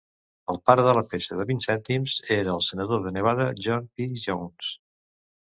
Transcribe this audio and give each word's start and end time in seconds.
El 0.53 0.57
pare 0.69 0.85
de 0.87 0.93
la 0.99 1.03
peça 1.11 1.37
de 1.41 1.45
vint 1.51 1.61
cèntims 1.65 2.15
era 2.37 2.55
el 2.55 2.65
Senador 2.71 3.05
de 3.05 3.13
Nevada 3.19 3.49
John 3.67 3.89
P. 4.01 4.09
Jones. 4.27 4.73